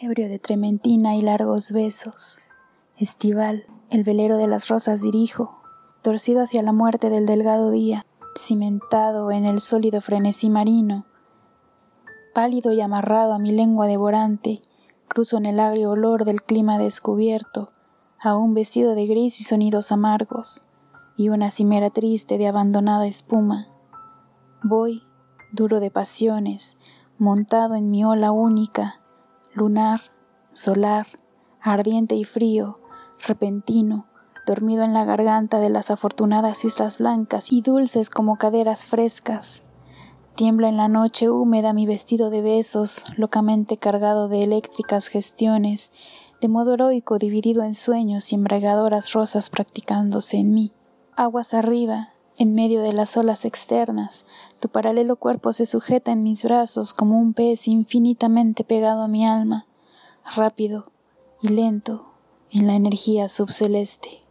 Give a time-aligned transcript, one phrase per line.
[0.00, 2.38] ebrio de trementina y largos besos.
[2.96, 5.60] Estival, el velero de las rosas dirijo,
[6.02, 8.06] torcido hacia la muerte del delgado día,
[8.36, 11.04] cimentado en el sólido frenesí marino.
[12.32, 14.62] Pálido y amarrado a mi lengua devorante,
[15.08, 17.70] cruzo en el agrio olor del clima descubierto,
[18.22, 20.62] aún vestido de gris y sonidos amargos,
[21.16, 23.66] y una cimera triste de abandonada espuma.
[24.62, 25.02] Voy,
[25.50, 26.76] duro de pasiones,
[27.18, 29.00] montado en mi ola única,
[29.58, 30.00] lunar,
[30.52, 31.06] solar,
[31.60, 32.78] ardiente y frío,
[33.26, 34.06] repentino,
[34.46, 39.62] dormido en la garganta de las afortunadas islas blancas y dulces como caderas frescas.
[40.36, 45.90] Tiembla en la noche húmeda mi vestido de besos, locamente cargado de eléctricas gestiones,
[46.40, 50.72] de modo heroico dividido en sueños y embriagadoras rosas practicándose en mí.
[51.16, 54.24] Aguas arriba, en medio de las olas externas,
[54.60, 59.26] tu paralelo cuerpo se sujeta en mis brazos como un pez infinitamente pegado a mi
[59.26, 59.66] alma,
[60.36, 60.86] rápido
[61.42, 62.06] y lento
[62.50, 64.27] en la energía subceleste.